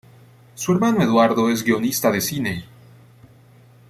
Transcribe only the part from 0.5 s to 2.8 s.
Su hermano Eduardo es guionista de cine.